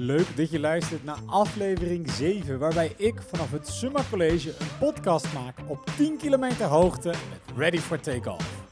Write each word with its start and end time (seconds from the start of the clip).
Leuk 0.00 0.36
dat 0.36 0.50
je 0.50 0.60
luistert 0.60 1.04
naar 1.04 1.18
aflevering 1.26 2.10
7, 2.10 2.58
waarbij 2.58 2.92
ik 2.96 3.22
vanaf 3.22 3.50
het 3.50 3.68
Summa 3.68 4.00
College 4.10 4.48
een 4.48 4.78
podcast 4.78 5.32
maak 5.32 5.54
op 5.66 5.90
10 5.96 6.16
kilometer 6.16 6.66
hoogte 6.66 7.08
met 7.08 7.56
Ready 7.56 7.78
for 7.78 8.00
Takeoff. 8.00 8.66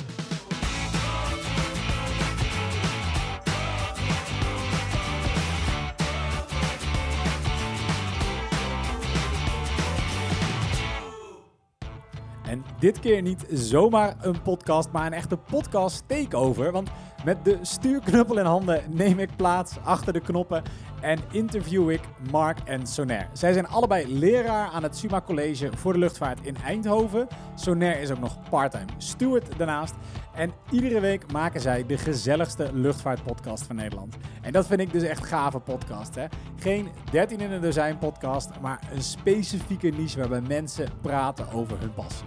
En 12.44 12.64
dit 12.78 13.00
keer 13.00 13.22
niet 13.22 13.46
zomaar 13.50 14.16
een 14.20 14.42
podcast, 14.42 14.92
maar 14.92 15.06
een 15.06 15.12
echte 15.12 15.36
podcast 15.36 16.02
takeover. 16.06 16.72
Want 16.72 16.90
met 17.26 17.44
de 17.44 17.58
stuurknuppel 17.62 18.38
in 18.38 18.44
handen 18.44 18.82
neem 18.88 19.18
ik 19.18 19.36
plaats 19.36 19.76
achter 19.84 20.12
de 20.12 20.20
knoppen 20.20 20.62
en 21.00 21.18
interview 21.30 21.90
ik 21.90 22.00
Mark 22.30 22.58
en 22.64 22.86
Sonair. 22.86 23.28
Zij 23.32 23.52
zijn 23.52 23.66
allebei 23.66 24.18
leraar 24.18 24.68
aan 24.68 24.82
het 24.82 24.96
Suma 24.96 25.20
College 25.20 25.70
voor 25.76 25.92
de 25.92 25.98
luchtvaart 25.98 26.38
in 26.42 26.56
Eindhoven. 26.56 27.26
Sonair 27.54 28.00
is 28.00 28.10
ook 28.10 28.18
nog 28.18 28.48
parttime 28.50 28.84
steward 28.96 29.58
daarnaast. 29.58 29.94
En 30.34 30.52
iedere 30.70 31.00
week 31.00 31.32
maken 31.32 31.60
zij 31.60 31.86
de 31.86 31.98
gezelligste 31.98 32.70
luchtvaartpodcast 32.72 33.64
van 33.66 33.76
Nederland. 33.76 34.16
En 34.42 34.52
dat 34.52 34.66
vind 34.66 34.80
ik 34.80 34.92
dus 34.92 35.02
echt 35.02 35.26
gave 35.26 35.58
podcast. 35.58 36.14
Hè? 36.14 36.24
Geen 36.58 36.88
13 37.10 37.40
in 37.40 37.52
een 37.52 37.60
dozijn 37.60 37.98
podcast, 37.98 38.50
maar 38.60 38.80
een 38.92 39.02
specifieke 39.02 39.88
niche 39.88 40.18
waarbij 40.18 40.40
mensen 40.40 40.88
praten 41.00 41.52
over 41.52 41.80
hun 41.80 41.94
passie. 41.94 42.26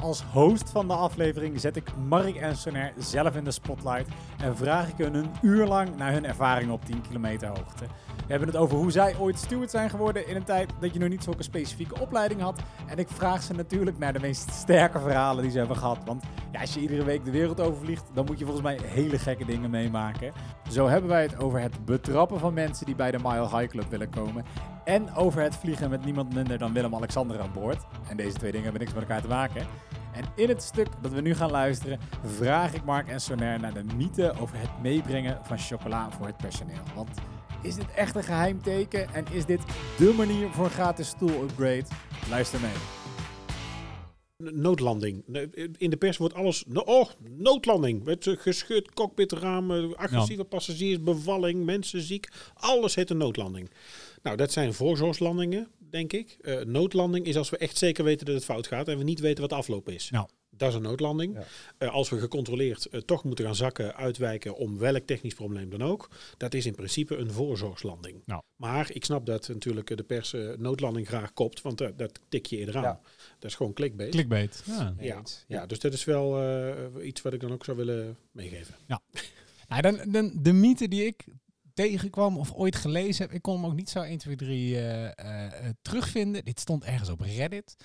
Als 0.00 0.22
host 0.22 0.70
van 0.70 0.88
de 0.88 0.94
aflevering 0.94 1.60
zet 1.60 1.76
ik 1.76 1.96
Mark 2.08 2.36
en 2.36 2.56
Sonair 2.56 2.92
zelf 2.98 3.36
in 3.36 3.44
de 3.44 3.50
spotlight 3.50 4.08
en 4.38 4.56
vraag 4.56 4.88
ik 4.88 4.96
hun 4.96 5.14
een 5.14 5.30
uur 5.42 5.66
lang 5.66 5.96
naar 5.96 6.12
hun 6.12 6.24
ervaringen 6.24 6.74
op 6.74 6.84
10 6.84 7.00
kilometer 7.00 7.48
hoogte. 7.48 7.84
We 8.16 8.36
hebben 8.36 8.48
het 8.48 8.56
over 8.56 8.76
hoe 8.76 8.90
zij 8.90 9.16
ooit 9.18 9.38
steward 9.38 9.70
zijn 9.70 9.90
geworden 9.90 10.28
in 10.28 10.36
een 10.36 10.44
tijd 10.44 10.72
dat 10.80 10.92
je 10.92 11.00
nog 11.00 11.08
niet 11.08 11.24
zulke 11.24 11.42
specifieke 11.42 12.00
opleiding 12.00 12.40
had. 12.40 12.60
En 12.86 12.98
ik 12.98 13.08
vraag 13.08 13.42
ze 13.42 13.52
natuurlijk 13.52 13.98
naar 13.98 14.12
de 14.12 14.20
meest 14.20 14.50
sterke 14.50 15.00
verhalen 15.00 15.42
die 15.42 15.52
ze 15.52 15.58
hebben 15.58 15.76
gehad. 15.76 15.98
Want 16.04 16.22
ja, 16.52 16.60
als 16.60 16.74
je 16.74 16.80
iedere 16.80 17.04
week 17.04 17.24
de 17.24 17.30
wereld 17.30 17.60
overvliegt, 17.60 18.04
dan 18.14 18.24
moet 18.24 18.38
je 18.38 18.44
volgens 18.44 18.64
mij 18.64 18.78
hele 18.82 19.18
gekke 19.18 19.44
dingen 19.44 19.70
meemaken. 19.70 20.32
Zo 20.70 20.88
hebben 20.88 21.10
wij 21.10 21.22
het 21.22 21.38
over 21.38 21.60
het 21.60 21.84
betrappen 21.84 22.38
van 22.38 22.54
mensen 22.54 22.86
die 22.86 22.94
bij 22.94 23.10
de 23.10 23.18
Mile 23.22 23.48
High 23.58 23.66
Club 23.66 23.90
willen 23.90 24.10
komen. 24.10 24.44
En 24.84 25.14
over 25.14 25.42
het 25.42 25.56
vliegen 25.56 25.90
met 25.90 26.04
niemand 26.04 26.34
minder 26.34 26.58
dan 26.58 26.72
Willem-Alexander 26.72 27.40
aan 27.40 27.52
boord. 27.52 27.86
En 28.08 28.16
deze 28.16 28.36
twee 28.36 28.50
dingen 28.50 28.66
hebben 28.66 28.82
niks 28.82 28.94
met 28.94 29.02
elkaar 29.02 29.22
te 29.22 29.28
maken. 29.28 29.66
En 30.12 30.24
in 30.34 30.48
het 30.48 30.62
stuk 30.62 30.88
dat 31.02 31.12
we 31.12 31.20
nu 31.20 31.34
gaan 31.34 31.50
luisteren, 31.50 31.98
vraag 32.22 32.74
ik 32.74 32.84
Mark 32.84 33.08
en 33.08 33.20
Sonair 33.20 33.60
naar 33.60 33.74
de 33.74 33.84
mythe 33.96 34.34
over 34.40 34.58
het 34.58 34.82
meebrengen 34.82 35.38
van 35.42 35.58
chocola 35.58 36.10
voor 36.10 36.26
het 36.26 36.36
personeel. 36.36 36.82
Want 36.94 37.08
is 37.62 37.74
dit 37.74 37.90
echt 37.94 38.16
een 38.16 38.24
geheim 38.24 38.62
teken 38.62 39.14
en 39.14 39.24
is 39.30 39.44
dit 39.44 39.60
dé 39.98 40.12
manier 40.12 40.48
voor 40.50 40.64
een 40.64 40.70
gratis 40.70 41.08
stoel-upgrade? 41.08 41.84
Luister 42.28 42.60
mee. 42.60 42.72
Noodlanding. 44.52 45.24
In 45.76 45.90
de 45.90 45.96
pers 45.96 46.16
wordt 46.16 46.34
alles. 46.34 46.64
Oh, 46.84 47.08
noodlanding. 47.36 48.04
Met 48.04 48.26
uh, 48.26 48.36
gescheurd 48.38 48.92
cockpitramen, 48.92 49.96
agressieve 49.96 50.44
passagiers, 50.44 51.02
bevalling, 51.02 51.64
mensen 51.64 52.00
ziek. 52.00 52.28
Alles 52.54 52.94
heet 52.94 53.10
een 53.10 53.16
noodlanding. 53.16 53.70
Nou, 54.22 54.36
dat 54.36 54.52
zijn 54.52 54.74
voorzorgslandingen, 54.74 55.68
denk 55.90 56.12
ik. 56.12 56.36
Uh, 56.40 56.60
noodlanding 56.60 57.26
is 57.26 57.36
als 57.36 57.50
we 57.50 57.56
echt 57.56 57.76
zeker 57.76 58.04
weten 58.04 58.26
dat 58.26 58.34
het 58.34 58.44
fout 58.44 58.66
gaat 58.66 58.88
en 58.88 58.98
we 58.98 59.04
niet 59.04 59.20
weten 59.20 59.40
wat 59.40 59.50
de 59.50 59.56
afloop 59.56 59.88
is. 59.88 60.10
Nou. 60.10 60.28
Dat 60.50 60.68
is 60.68 60.74
een 60.74 60.82
noodlanding. 60.82 61.34
Ja. 61.34 61.44
Uh, 61.78 61.94
als 61.94 62.08
we 62.08 62.18
gecontroleerd 62.18 62.88
uh, 62.90 63.00
toch 63.00 63.24
moeten 63.24 63.44
gaan 63.44 63.54
zakken, 63.54 63.96
uitwijken 63.96 64.56
om 64.56 64.78
welk 64.78 65.06
technisch 65.06 65.34
probleem 65.34 65.70
dan 65.70 65.82
ook, 65.82 66.10
dat 66.36 66.54
is 66.54 66.66
in 66.66 66.74
principe 66.74 67.16
een 67.16 67.30
voorzorgslanding. 67.30 68.22
Nou. 68.24 68.42
Maar 68.56 68.90
ik 68.92 69.04
snap 69.04 69.26
dat 69.26 69.48
natuurlijk 69.48 69.96
de 69.96 70.02
pers 70.02 70.32
uh, 70.32 70.56
noodlanding 70.56 71.06
graag 71.06 71.32
kopt, 71.32 71.62
want 71.62 71.78
dat 71.78 72.20
tik 72.28 72.46
je 72.46 72.56
eerder 72.56 72.76
aan. 72.76 72.82
Ja. 72.82 73.00
Dat 73.38 73.50
is 73.50 73.56
gewoon 73.56 73.72
clickbait. 73.72 74.10
Clickbait. 74.10 74.62
Ja, 74.66 74.94
ja. 74.98 75.22
ja 75.46 75.66
dus 75.66 75.78
dat 75.78 75.92
is 75.92 76.04
wel 76.04 77.02
iets 77.02 77.22
wat 77.22 77.32
ik 77.32 77.40
dan 77.40 77.52
ook 77.52 77.64
zou 77.64 77.76
willen 77.76 78.16
meegeven. 78.32 78.74
Ja. 78.86 79.00
nou, 79.68 79.82
dan, 79.82 80.12
dan 80.12 80.32
de 80.42 80.52
mythe 80.52 80.88
die 80.88 81.04
ik 81.04 81.24
tegenkwam 81.82 82.36
of 82.36 82.52
ooit 82.52 82.76
gelezen 82.76 83.24
heb, 83.24 83.34
ik 83.34 83.42
kon 83.42 83.54
hem 83.54 83.66
ook 83.66 83.74
niet 83.74 83.90
zo 83.90 84.00
1, 84.00 84.18
2, 84.18 84.36
3 84.36 85.14
terugvinden. 85.82 86.44
Dit 86.44 86.60
stond 86.60 86.84
ergens 86.84 87.08
op 87.08 87.20
Reddit. 87.20 87.76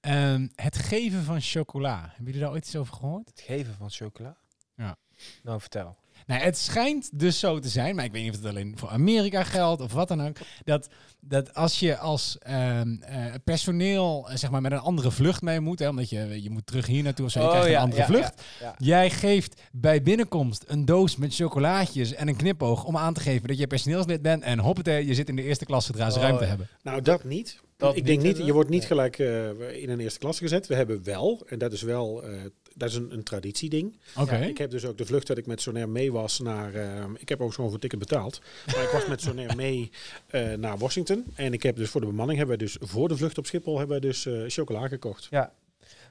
Um, 0.00 0.50
het 0.54 0.78
geven 0.78 1.22
van 1.22 1.40
chocola. 1.40 2.00
Hebben 2.00 2.24
jullie 2.24 2.40
daar 2.40 2.50
ooit 2.50 2.66
iets 2.66 2.76
over 2.76 2.94
gehoord? 2.94 3.28
Het 3.28 3.40
geven 3.40 3.74
van 3.74 3.90
chocola? 3.90 4.36
Ja. 4.76 4.96
Nou, 5.42 5.60
vertel. 5.60 5.96
Nou, 6.26 6.40
het 6.40 6.58
schijnt 6.58 7.18
dus 7.18 7.38
zo 7.38 7.58
te 7.58 7.68
zijn, 7.68 7.96
maar 7.96 8.04
ik 8.04 8.12
weet 8.12 8.22
niet 8.22 8.34
of 8.34 8.36
het 8.36 8.50
alleen 8.50 8.74
voor 8.78 8.88
Amerika 8.88 9.44
geldt 9.44 9.82
of 9.82 9.92
wat 9.92 10.08
dan 10.08 10.26
ook. 10.26 10.36
Dat, 10.64 10.88
dat 11.20 11.54
als 11.54 11.80
je 11.80 11.98
als 11.98 12.38
um, 12.50 13.02
uh, 13.10 13.24
personeel 13.44 14.26
uh, 14.28 14.36
zeg 14.36 14.50
maar 14.50 14.60
met 14.60 14.72
een 14.72 14.78
andere 14.78 15.10
vlucht 15.10 15.42
mee 15.42 15.60
moet, 15.60 15.78
hè, 15.78 15.88
omdat 15.88 16.10
je, 16.10 16.42
je 16.42 16.50
moet 16.50 16.66
terug 16.66 16.86
hier 16.86 17.02
naartoe 17.02 17.26
of 17.26 17.32
zo, 17.32 17.40
je 17.40 17.44
oh, 17.44 17.50
krijgt 17.50 17.70
ja, 17.70 17.76
een 17.76 17.82
andere 17.82 18.00
ja, 18.00 18.06
vlucht. 18.06 18.42
Ja, 18.60 18.74
Jij 18.78 19.10
geeft 19.10 19.60
bij 19.72 20.02
binnenkomst 20.02 20.64
een 20.66 20.84
doos 20.84 21.16
met 21.16 21.34
chocolaatjes 21.34 22.14
en 22.14 22.28
een 22.28 22.36
knipoog 22.36 22.84
om 22.84 22.96
aan 22.96 23.14
te 23.14 23.20
geven 23.20 23.48
dat 23.48 23.58
je 23.58 23.66
personeelslid 23.66 24.22
bent. 24.22 24.42
En 24.42 24.58
hoppatee, 24.58 25.06
je 25.06 25.14
zit 25.14 25.28
in 25.28 25.36
de 25.36 25.42
eerste 25.42 25.64
klas 25.64 25.86
zodra 25.86 26.10
ze 26.10 26.16
Oh, 26.16 26.22
ruimte 26.22 26.44
hebben. 26.44 26.68
Nou, 26.82 27.02
dat 27.02 27.24
niet. 27.24 27.60
Dat 27.76 27.96
ik 27.96 28.06
denk 28.06 28.22
niet, 28.22 28.36
je 28.36 28.52
wordt 28.52 28.70
niet 28.70 28.78
nee. 28.78 28.88
gelijk 28.88 29.18
uh, 29.18 29.82
in 29.82 29.90
een 29.90 30.00
eerste 30.00 30.18
klasse 30.18 30.42
gezet. 30.42 30.66
We 30.66 30.74
hebben 30.74 31.04
wel, 31.04 31.46
en 31.48 31.58
dat 31.58 31.72
is 31.72 31.82
wel, 31.82 32.28
uh, 32.28 32.40
dat 32.74 32.88
is 32.88 32.94
een, 32.94 33.12
een 33.12 33.22
traditieding. 33.22 33.96
Oké. 34.16 34.36
Ik 34.36 34.58
heb 34.58 34.70
dus 34.70 34.84
ook 34.84 34.98
de 34.98 35.06
vlucht 35.06 35.26
dat 35.26 35.38
ik 35.38 35.46
met 35.46 35.60
Sonair 35.60 35.88
mee 35.88 36.12
was 36.12 36.38
naar, 36.38 36.74
uh, 36.74 37.04
ik 37.16 37.28
heb 37.28 37.40
ook 37.40 37.52
gewoon 37.52 37.70
voor 37.70 37.78
ticket 37.78 37.98
betaald. 37.98 38.40
Maar 38.66 38.82
ik 38.82 38.90
was 38.90 39.06
met 39.06 39.20
Sonair 39.20 39.56
mee 39.64 39.90
uh, 40.30 40.52
naar 40.52 40.78
Washington. 40.78 41.24
En 41.34 41.52
ik 41.52 41.62
heb 41.62 41.76
dus 41.76 41.90
voor 41.90 42.00
de 42.00 42.06
bemanning, 42.06 42.38
hebben 42.38 42.58
we 42.58 42.64
dus 42.64 42.76
voor 42.80 43.08
de 43.08 43.16
vlucht 43.16 43.38
op 43.38 43.46
Schiphol, 43.46 43.78
hebben 43.78 44.00
we 44.00 44.06
dus 44.06 44.26
uh, 44.26 44.44
chocola 44.46 44.88
gekocht. 44.88 45.26
Ja. 45.30 45.52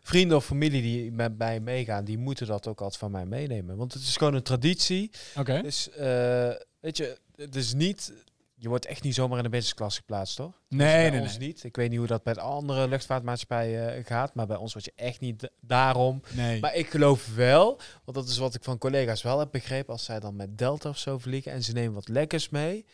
Vrienden 0.01 0.37
of 0.37 0.45
familie 0.45 0.81
die 0.81 1.11
met 1.11 1.37
mij 1.37 1.59
meegaan, 1.59 2.05
die 2.05 2.17
moeten 2.17 2.47
dat 2.47 2.67
ook 2.67 2.81
altijd 2.81 2.99
van 2.99 3.11
mij 3.11 3.25
meenemen. 3.25 3.77
Want 3.77 3.93
het 3.93 4.01
is 4.01 4.17
gewoon 4.17 4.33
een 4.33 4.43
traditie. 4.43 5.11
Oké. 5.37 5.61
Dus, 5.61 5.89
uh, 5.99 6.49
weet 6.79 6.97
je, 6.97 7.17
het 7.35 7.55
is 7.55 7.73
niet... 7.73 8.13
Je 8.61 8.69
wordt 8.69 8.85
echt 8.85 9.03
niet 9.03 9.15
zomaar 9.15 9.37
in 9.37 9.43
de 9.43 9.49
business 9.49 9.97
geplaatst, 9.97 10.35
toch? 10.35 10.61
Nee, 10.67 10.87
bij 10.87 11.09
nee, 11.09 11.21
ons 11.21 11.37
nee. 11.37 11.47
niet. 11.47 11.63
Ik 11.63 11.75
weet 11.75 11.89
niet 11.89 11.97
hoe 11.97 12.07
dat 12.07 12.23
bij 12.23 12.35
andere 12.35 12.87
luchtvaartmaatschappijen 12.87 13.97
uh, 13.97 14.05
gaat, 14.05 14.35
maar 14.35 14.47
bij 14.47 14.57
ons 14.57 14.73
word 14.73 14.85
je 14.85 14.93
echt 14.95 15.19
niet 15.19 15.49
daarom. 15.59 16.21
nee. 16.33 16.59
Maar 16.59 16.75
ik 16.75 16.89
geloof 16.89 17.35
wel, 17.35 17.79
want 18.05 18.17
dat 18.17 18.27
is 18.27 18.37
wat 18.37 18.55
ik 18.55 18.63
van 18.63 18.77
collega's 18.77 19.21
wel 19.21 19.39
heb 19.39 19.51
begrepen, 19.51 19.93
als 19.93 20.03
zij 20.03 20.19
dan 20.19 20.35
met 20.35 20.57
Delta 20.57 20.89
of 20.89 20.97
zo 20.97 21.17
vliegen 21.17 21.51
en 21.51 21.63
ze 21.63 21.71
nemen 21.71 21.93
wat 21.93 22.07
lekkers 22.07 22.49
mee, 22.49 22.85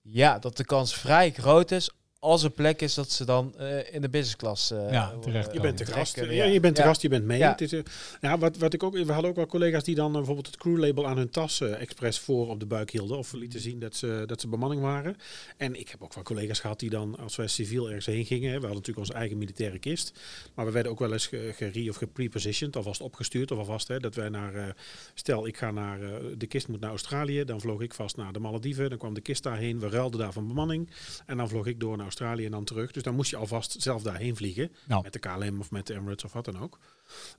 ja, 0.00 0.38
dat 0.38 0.56
de 0.56 0.64
kans 0.64 0.94
vrij 0.94 1.30
groot 1.30 1.70
is 1.70 1.90
als 2.20 2.42
er 2.42 2.50
plek 2.50 2.82
is 2.82 2.94
dat 2.94 3.10
ze 3.10 3.24
dan 3.24 3.54
uh, 3.60 3.94
in 3.94 4.00
de 4.00 4.08
business 4.08 4.36
class 4.36 4.72
uh, 4.72 4.90
ja, 4.90 5.14
terecht. 5.20 5.52
Je 5.52 5.60
bent 5.60 5.78
de 5.78 5.86
gast. 5.86 6.16
Ja, 6.16 6.44
je 6.44 6.60
bent 6.60 6.76
de 6.76 6.82
ja. 6.82 6.88
gast, 6.88 7.02
je 7.02 7.08
bent 7.08 7.24
mee. 7.24 7.38
Ja. 7.38 7.50
Het 7.50 7.60
is, 7.60 7.72
uh, 7.72 7.82
ja, 8.20 8.38
wat, 8.38 8.56
wat 8.56 8.74
ik 8.74 8.82
ook, 8.82 8.92
we 8.92 9.12
hadden 9.12 9.30
ook 9.30 9.36
wel 9.36 9.46
collega's 9.46 9.84
die 9.84 9.94
dan 9.94 10.10
uh, 10.10 10.16
bijvoorbeeld 10.16 10.46
het 10.46 10.56
crewlabel 10.56 11.06
aan 11.06 11.16
hun 11.16 11.30
tas 11.30 11.60
uh, 11.60 11.80
expres 11.80 12.18
voor 12.18 12.48
op 12.48 12.60
de 12.60 12.66
buik 12.66 12.90
hielden. 12.90 13.18
Of 13.18 13.32
lieten 13.32 13.60
zien 13.60 13.78
dat 13.78 13.96
ze, 13.96 14.22
dat 14.26 14.40
ze 14.40 14.48
bemanning 14.48 14.82
waren. 14.82 15.16
En 15.56 15.80
ik 15.80 15.88
heb 15.88 16.02
ook 16.02 16.14
wel 16.14 16.24
collega's 16.24 16.60
gehad 16.60 16.78
die 16.78 16.90
dan, 16.90 17.18
als 17.18 17.36
wij 17.36 17.46
civiel 17.46 17.86
ergens 17.86 18.06
heen 18.06 18.24
gingen, 18.24 18.50
hè, 18.50 18.54
we 18.60 18.66
hadden 18.66 18.78
natuurlijk 18.78 19.06
onze 19.06 19.18
eigen 19.18 19.38
militaire 19.38 19.78
kist. 19.78 20.18
Maar 20.54 20.66
we 20.66 20.72
werden 20.72 20.92
ook 20.92 20.98
wel 20.98 21.12
eens 21.12 21.26
gere- 21.26 21.52
ge 21.52 21.86
of 21.88 21.96
geprepositioned, 21.96 22.76
alvast 22.76 23.00
opgestuurd. 23.00 23.50
Of 23.50 23.58
alvast 23.58 23.88
hè, 23.88 23.98
dat 23.98 24.14
wij 24.14 24.28
naar, 24.28 24.54
uh, 24.54 24.64
stel 25.14 25.46
ik 25.46 25.56
ga 25.56 25.70
naar, 25.70 26.00
uh, 26.00 26.14
de 26.36 26.46
kist 26.46 26.68
moet 26.68 26.80
naar 26.80 26.90
Australië. 26.90 27.44
Dan 27.44 27.60
vloog 27.60 27.80
ik 27.80 27.94
vast 27.94 28.16
naar 28.16 28.32
de 28.32 28.38
Malediven. 28.38 28.88
Dan 28.88 28.98
kwam 28.98 29.14
de 29.14 29.20
kist 29.20 29.42
daarheen. 29.42 29.80
We 29.80 29.88
ruilden 29.88 30.20
daar 30.20 30.32
van 30.32 30.46
bemanning. 30.46 30.90
En 31.26 31.36
dan 31.36 31.48
vloog 31.48 31.66
ik 31.66 31.80
door 31.80 31.96
naar 31.96 32.08
Australië 32.10 32.44
en 32.44 32.50
dan 32.50 32.64
terug. 32.64 32.90
Dus 32.92 33.02
dan 33.02 33.14
moest 33.14 33.30
je 33.30 33.36
alvast 33.36 33.76
zelf 33.82 34.02
daarheen 34.02 34.36
vliegen. 34.36 34.72
Nou. 34.86 35.02
Met 35.02 35.12
de 35.12 35.18
KLM 35.18 35.60
of 35.60 35.70
met 35.70 35.86
de 35.86 35.94
Emirates 35.94 36.24
of 36.24 36.32
wat 36.32 36.44
dan 36.44 36.60
ook. 36.60 36.78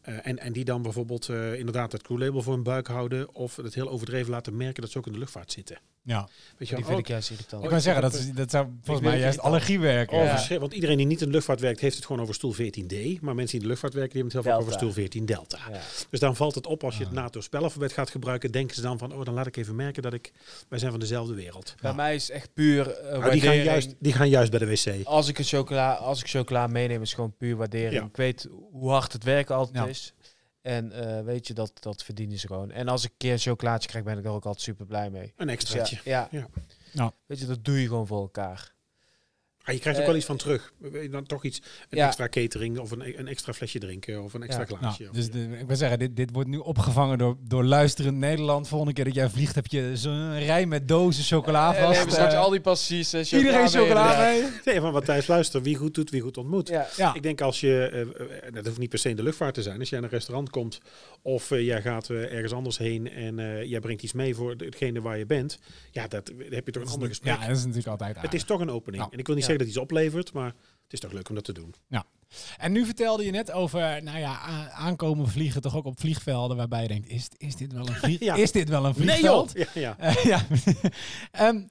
Uh, 0.05 0.27
en, 0.27 0.39
en 0.39 0.53
die 0.53 0.65
dan 0.65 0.81
bijvoorbeeld 0.81 1.27
uh, 1.27 1.53
inderdaad 1.53 1.91
het 1.91 2.01
crewlabel 2.01 2.41
voor 2.41 2.53
hun 2.53 2.63
buik 2.63 2.87
houden. 2.87 3.35
Of 3.35 3.55
het 3.55 3.73
heel 3.73 3.89
overdreven 3.89 4.31
laten 4.31 4.57
merken 4.57 4.81
dat 4.81 4.91
ze 4.91 4.97
ook 4.97 5.05
in 5.05 5.13
de 5.13 5.19
luchtvaart 5.19 5.51
zitten. 5.51 5.77
Ja. 6.03 6.19
Weet 6.21 6.29
Die 6.57 6.67
je, 6.67 6.75
vind 6.75 6.87
oh, 6.87 6.99
ik 6.99 7.07
juist 7.07 7.29
irritant. 7.29 7.63
Ik 7.63 7.69
wou 7.69 7.81
zeggen, 7.81 8.01
dat, 8.01 8.13
is, 8.13 8.31
dat 8.31 8.51
zou 8.51 8.67
volgens 8.83 9.07
mij 9.07 9.19
juist 9.19 9.39
allergie 9.39 9.79
werken. 9.79 10.17
oh, 10.17 10.45
Ja. 10.49 10.59
Want 10.59 10.73
iedereen 10.73 10.97
die 10.97 11.05
niet 11.05 11.19
in 11.21 11.25
de 11.25 11.31
luchtvaart 11.31 11.59
werkt, 11.59 11.79
heeft 11.79 11.95
het 11.95 12.05
gewoon 12.05 12.21
over 12.21 12.33
stoel 12.33 12.53
14D. 12.55 13.19
Maar 13.21 13.35
mensen 13.35 13.45
die 13.45 13.53
in 13.53 13.59
de 13.59 13.67
luchtvaart 13.67 13.93
werken, 13.93 14.13
die 14.13 14.21
hebben 14.21 14.23
het 14.23 14.31
heel 14.33 14.43
vaak 14.43 14.59
over 14.59 14.73
stoel 14.73 14.91
14 14.91 15.25
Delta. 15.25 15.59
Ja. 15.71 15.79
Dus 16.09 16.19
dan 16.19 16.35
valt 16.35 16.55
het 16.55 16.67
op 16.67 16.83
als 16.83 16.97
je 16.97 17.03
Ah. 17.03 17.09
het 17.09 17.19
NATO-spellenalfabet 17.19 17.93
gaat 17.93 18.09
gebruiken. 18.09 18.51
Denken 18.51 18.75
ze 18.75 18.81
dan 18.81 18.97
van, 18.97 19.13
oh, 19.13 19.25
dan 19.25 19.33
laat 19.33 19.47
ik 19.47 19.57
even 19.57 19.75
merken 19.75 20.01
dat 20.01 20.13
ik... 20.13 20.31
Wij 20.67 20.79
zijn 20.79 20.91
van 20.91 20.99
dezelfde 20.99 21.33
wereld. 21.33 21.75
Bij 21.81 21.93
mij 21.93 22.15
is 22.15 22.29
echt 22.29 22.53
puur 22.53 22.87
uh, 23.03 23.17
Nou, 23.19 23.31
die, 23.31 23.41
gaan 23.41 23.63
juist, 23.63 23.95
die 23.99 24.13
gaan 24.13 24.29
juist 24.29 24.49
bij 24.49 24.59
de 24.61 24.67
wc. 24.99 25.05
Als 25.05 25.27
ik 25.27 25.37
een 25.37 25.43
chocola, 25.45 25.93
als 25.93 26.19
ik 26.19 26.29
chocola 26.29 26.67
meeneem, 26.67 27.01
is 27.01 27.13
gewoon 27.13 27.35
puur 27.37 27.55
waardering. 27.55 27.93
Ja. 28.01 28.07
Ik 28.07 28.15
weet 28.15 28.47
hoe 28.71 28.89
hard 28.89 29.13
het 29.13 29.23
werken 29.23 29.55
altijd 29.55 29.75
Ja. 29.75 29.85
is. 29.89 30.13
En 30.61 30.91
uh, 30.95 31.21
weet 31.21 31.47
je, 31.47 31.53
dat, 31.53 31.71
dat 31.79 32.03
verdienen 32.03 32.39
ze 32.39 32.47
gewoon. 32.47 32.71
En 32.71 32.87
als 32.87 33.03
ik 33.03 33.09
een 33.09 33.17
keer 33.17 33.31
een 33.31 33.39
chocolaatje 33.39 33.89
krijg, 33.89 34.05
ben 34.05 34.17
ik 34.17 34.25
er 34.25 34.31
ook 34.31 34.45
altijd 34.45 34.63
super 34.63 34.85
blij 34.85 35.09
mee. 35.09 35.33
Een 35.35 35.45
Dus 35.47 35.55
extraatje. 35.55 35.99
ja, 36.03 36.27
ja. 36.31 36.37
Ja. 36.39 36.47
Ja. 36.91 37.11
Weet 37.25 37.39
je, 37.39 37.45
dat 37.45 37.65
doe 37.65 37.81
je 37.81 37.87
gewoon 37.87 38.07
voor 38.07 38.21
elkaar. 38.21 38.73
Ah, 39.63 39.73
je 39.73 39.79
krijgt 39.79 39.97
ook 39.99 40.05
Eh, 40.05 40.09
wel 40.09 40.17
iets 40.19 40.25
van 40.25 40.37
terug. 40.37 40.73
Dan 41.11 41.25
toch 41.25 41.43
iets, 41.43 41.61
een 41.89 41.97
ja. 41.97 42.05
extra 42.07 42.27
catering 42.27 42.79
of 42.79 42.91
een, 42.91 43.19
een 43.19 43.27
extra 43.27 43.53
flesje 43.53 43.79
drinken 43.79 44.23
of 44.23 44.33
een 44.33 44.43
extra 44.43 44.65
Ja. 44.69 44.75
glaasje. 44.77 45.03
Nou, 45.03 45.15
dus 45.15 45.29
de, 45.31 45.47
ik 45.59 45.67
wil 45.67 45.75
zeggen, 45.75 45.99
dit, 45.99 46.15
dit 46.15 46.29
wordt 46.33 46.49
nu 46.49 46.57
opgevangen 46.57 47.17
door, 47.17 47.37
door 47.47 47.63
luisterend 47.63 48.17
Nederland. 48.17 48.67
Volgende 48.67 48.93
keer 48.93 49.03
dat 49.05 49.13
jij 49.15 49.29
vliegt 49.29 49.55
heb 49.55 49.67
je 49.67 49.91
zo'n 49.93 50.39
rij 50.39 50.65
met 50.65 50.87
dozen 50.87 51.23
chocola 51.23 51.67
En 51.67 51.73
vast. 51.75 51.89
we 51.89 51.95
hebben 51.95 52.13
straks 52.13 52.33
Eh, 52.33 52.39
al 52.39 52.49
die 52.49 52.61
passies. 52.61 53.13
eh, 53.13 53.31
iedereen 53.31 53.67
chocola 53.69 54.19
mee. 54.19 54.43
Nee, 54.65 54.79
van 54.79 54.93
Matthijs, 54.93 55.27
luister, 55.27 55.61
wie 55.61 55.75
goed 55.75 55.93
doet, 55.95 56.09
wie 56.09 56.21
goed 56.21 56.37
ontmoet. 56.37 56.67
Ja. 56.67 56.87
Ja. 56.97 57.13
Ik 57.13 57.23
denk 57.23 57.41
als 57.41 57.59
je, 57.59 57.89
eh, 57.91 58.01
eh, 58.47 58.53
dat 58.53 58.65
hoeft 58.65 58.77
niet 58.79 58.89
per 58.89 58.99
se 58.99 59.09
in 59.09 59.15
de 59.15 59.23
luchtvaart 59.23 59.53
te 59.53 59.61
zijn, 59.61 59.79
als 59.79 59.89
jij 59.89 59.97
in 59.97 60.03
een 60.03 60.09
restaurant 60.11 60.49
komt 60.49 60.79
of 61.21 61.51
eh, 61.51 61.65
jij 61.65 61.81
gaat 61.81 62.09
eh, 62.09 62.33
ergens 62.33 62.53
anders 62.53 62.77
heen 62.77 63.11
en 63.11 63.39
eh, 63.39 63.63
jij 63.63 63.79
brengt 63.79 64.03
iets 64.03 64.13
mee 64.13 64.35
voor 64.35 64.57
degene 64.57 65.01
waar 65.01 65.17
je 65.17 65.25
bent, 65.25 65.59
ja, 65.91 66.07
dat 66.07 66.31
heb 66.49 66.65
je 66.65 66.71
toch 66.71 66.83
een 66.83 66.89
ander 66.89 67.07
gesprek. 67.07 67.33
Ja, 67.33 67.47
dat 67.47 67.55
is 67.57 67.61
natuurlijk 67.61 67.87
altijd 67.87 68.21
het 68.21 68.33
is 68.33 68.43
toch 68.43 68.59
een 68.59 68.69
opening. 68.71 69.01
Nou, 69.01 69.13
en 69.13 69.19
ik 69.19 69.25
wil 69.27 69.35
niet 69.35 69.45
ja. 69.51 69.57
zeggen 69.57 69.57
dat 69.57 69.67
iets 69.67 69.77
oplevert, 69.77 70.33
maar 70.33 70.45
het 70.83 70.93
is 70.93 70.99
toch 70.99 71.11
leuk 71.11 71.29
om 71.29 71.35
dat 71.35 71.43
te 71.43 71.53
doen. 71.53 71.73
En 72.57 72.71
nu 72.71 72.85
vertelde 72.85 73.25
je 73.25 73.31
net 73.31 73.51
over, 73.51 74.03
nou 74.03 74.17
ja, 74.19 74.39
aankomen 74.71 75.27
vliegen 75.27 75.61
toch 75.61 75.75
ook 75.75 75.85
op 75.85 75.99
vliegvelden 75.99 76.57
waarbij 76.57 76.81
je 76.81 76.87
denkt, 76.87 77.09
is, 77.09 77.27
is 77.37 77.55
dit 77.55 77.73
wel 77.73 77.87
een 77.87 77.93
vlieg, 77.95 78.19
Ja. 78.29 78.35
is 78.35 78.51
dit 78.51 78.69
wel 78.69 78.85
een 78.85 78.93
Nee 78.97 79.07
vliegveld? 79.07 79.51
joh! 79.53 79.65
Ja, 79.73 79.81
ja. 79.81 79.95
Eh, 80.15 80.23
ja. 80.23 80.45
Ehm, 81.47 81.61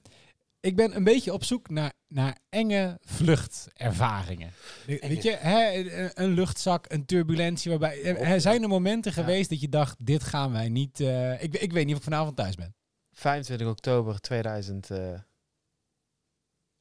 ik 0.59 0.75
ben 0.75 0.95
een 0.95 1.03
beetje 1.03 1.33
op 1.33 1.43
zoek 1.43 1.69
naar, 1.69 1.93
naar 2.07 2.37
enge 2.49 2.97
vluchtervaringen. 3.03 4.51
Enge. 4.87 5.07
Weet 5.07 5.23
je, 5.23 5.31
hè, 5.39 5.73
een- 6.15 6.33
luchtzak, 6.33 6.85
een 6.91 7.05
turbulentie 7.05 7.69
waarbij... 7.69 8.03
Er 8.03 8.17
er 8.17 8.41
zijn 8.41 8.61
er 8.63 8.69
momenten 8.69 9.11
Ja. 9.15 9.21
geweest 9.21 9.49
dat 9.49 9.61
je 9.61 9.69
dacht, 9.69 9.95
dit 9.99 10.23
gaan 10.23 10.51
wij 10.51 10.69
niet... 10.69 10.99
eh, 10.99 11.43
ik, 11.43 11.55
ik 11.55 11.71
weet 11.71 11.85
niet 11.85 11.93
of 11.95 11.99
ik 11.99 12.09
vanavond 12.09 12.35
thuis 12.35 12.55
ben. 12.55 12.75
25 13.11 13.67
oktober 13.67 14.19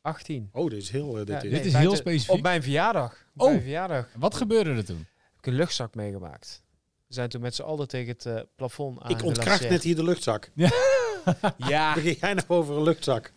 2018. 0.03 0.49
Oh, 0.53 0.71
dit 0.71 0.83
is 0.83 0.91
heel 0.91 1.11
uh, 1.21 1.27
dit 1.27 1.29
Ja, 1.29 1.37
is. 1.37 1.43
Dit 1.43 1.65
is 1.65 1.73
nee, 1.73 1.81
heel 1.81 1.91
25 1.91 1.99
specifiek. 1.99 2.35
Op 2.37 2.43
mijn 2.43 2.63
verjaardag. 2.63 3.13
Op 3.35 3.41
Oh. 3.43 3.49
mijn 3.49 3.61
verjaardag 3.61 3.97
heb 4.13 4.21
Wat 4.21 4.35
gebeurde 4.35 4.71
er 4.75 4.85
toen? 4.85 5.07
ik 5.39 5.47
een 5.47 5.53
luchtzak 5.55 5.95
meegemaakt. 5.95 6.63
We 7.07 7.15
zijn 7.15 7.29
toen 7.29 7.41
met 7.41 7.55
z'n 7.55 7.63
allen 7.63 7.89
tegen 7.89 8.09
het 8.13 8.27
eh, 8.27 8.41
plafond 8.57 9.11
Ik 9.11 9.23
ontkracht 9.23 9.69
net 9.69 9.83
hier 9.83 9.97
de 9.97 10.05
luchtzak. 10.05 10.51
Ja, 10.55 11.95
Begin 11.95 12.17
jij 12.21 12.35
nou 12.35 12.47
over 12.49 12.77
een 12.77 12.83
luchtzak? 12.83 13.33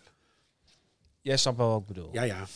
jij 1.20 1.36
snapt 1.36 1.56
wel 1.56 1.68
wat 1.70 1.80
ik 1.80 1.86
bedoel. 1.86 2.08
Ja, 2.12 2.22
ja. 2.22 2.46